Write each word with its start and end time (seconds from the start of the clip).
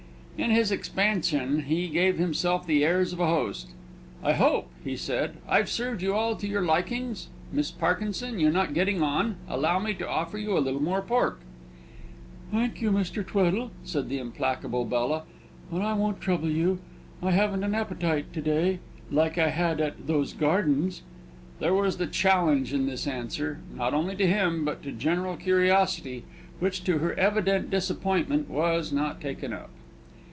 In 0.37 0.49
his 0.49 0.71
expansion, 0.71 1.65
he 1.65 1.87
gave 1.87 2.17
himself 2.17 2.65
the 2.65 2.83
airs 2.83 3.13
of 3.13 3.19
a 3.19 3.27
host. 3.27 3.67
"I 4.23 4.33
hope," 4.33 4.71
he 4.83 4.97
said, 4.97 5.35
"I've 5.47 5.69
served 5.69 6.01
you 6.01 6.15
all 6.15 6.35
to 6.37 6.47
your 6.47 6.63
likings? 6.63 7.27
Miss 7.51 7.69
Parkinson, 7.69 8.39
you're 8.39 8.49
not 8.51 8.73
getting 8.73 9.03
on; 9.03 9.35
allow 9.47 9.77
me 9.77 9.93
to 9.93 10.09
offer 10.09 10.39
you 10.39 10.57
a 10.57 10.57
little 10.57 10.81
more 10.81 11.03
pork." 11.03 11.41
"Thank 12.51 12.81
you, 12.81 12.89
Mr. 12.89 13.23
Tweddle," 13.23 13.69
said 13.83 14.09
the 14.09 14.17
implacable 14.17 14.83
Bella, 14.83 15.25
"but 15.71 15.83
I 15.83 15.93
won't 15.93 16.19
trouble 16.19 16.49
you. 16.49 16.79
I 17.21 17.29
haven't 17.29 17.63
an 17.63 17.75
appetite 17.75 18.33
to 18.33 18.41
day 18.41 18.79
like 19.11 19.37
I 19.37 19.49
had 19.51 19.79
at 19.79 20.07
those 20.07 20.33
gardens." 20.33 21.03
There 21.59 21.75
was 21.75 22.01
a 22.01 22.07
challenge 22.07 22.73
in 22.73 22.87
this 22.87 23.05
answer 23.05 23.59
not 23.75 23.93
only 23.93 24.15
to 24.15 24.25
him, 24.25 24.65
but 24.65 24.81
to 24.81 24.91
general 24.91 25.37
curiosity 25.37 26.23
which, 26.57 26.83
to 26.85 26.97
her 26.97 27.13
evident 27.13 27.69
disappointment, 27.69 28.49
was 28.49 28.91
not 28.91 29.21
taken 29.21 29.53
up. 29.53 29.69